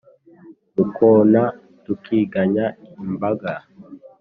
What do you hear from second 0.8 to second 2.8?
kona tukinganya